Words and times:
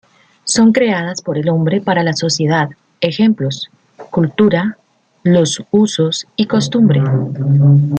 Son 0.45 0.71
creadas 0.73 1.21
por 1.21 1.37
el 1.37 1.47
hombre 1.47 1.79
para 1.79 2.01
la 2.01 2.13
sociedad, 2.13 2.71
ejemplos: 3.01 3.69
cultura, 4.09 4.79
los 5.21 5.61
usos 5.69 6.25
y 6.35 6.47
costumbre. 6.47 7.03